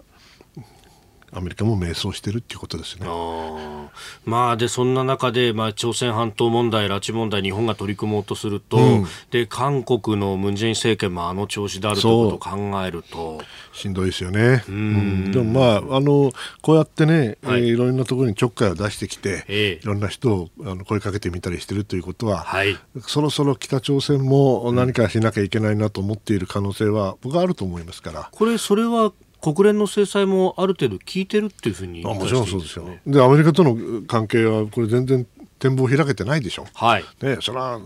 [1.32, 3.06] アメリカも迷走してるっていうことですね。
[3.10, 3.90] あ
[4.26, 13.42] まあ、でそんな中で、まあ、朝鮮半島問題、拉致問題、日本が取り組もうとすると、うん、で韓国のムン・ジェイン政権もあの調子であるということを考えると。
[13.74, 14.64] しんどいですよね。
[14.68, 28.30] うん、でもまああの、こうやってね、はい、えー、いろんなところにちょっかいを出してきて、えー、いろんな人をあの声かけてみたりしてるということは、はい、そろそろ北朝鮮も何かしなきゃいけないなと思っている可能性は、僕はあると思いますから。
[28.32, 29.12] これそれは
[29.42, 32.88] 国連の制裁もある程度効いてるっていうふうに、あもちろんそうですよ。
[33.06, 33.78] でアメリカとの
[34.08, 35.26] 関係はこれ全然
[35.60, 36.66] 展望開けてないでしょ。
[36.74, 37.04] はい。
[37.22, 37.80] ね、それは、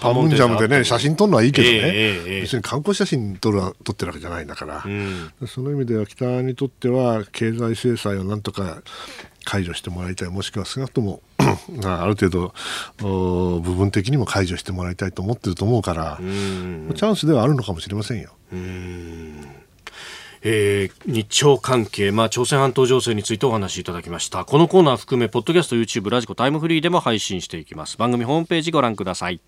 [0.00, 8.82] パムンジャムでね、写真撮るのはいいけどね、えーえー、別に観光写真撮る撮ってるわけじゃないんだから、うん、その意味では北にとっては、経済制裁をなんとか
[9.44, 12.52] 解除してもらいたい、もしくは少なくとも ある程度
[13.60, 18.30] 部分的にも解除してもらいたいと思ってると思うから、チャンスではあるのかもしれませんよ。
[18.52, 19.65] うん
[20.42, 24.44] えー、日朝関係、まあ、朝鮮半島情勢についてお話しいただきました。
[24.44, 27.96] このコーナー含めポッドキャスト YouTube ラジコタイムフリーでも配信していきます。
[27.96, 29.40] 番組ホームページご覧ください。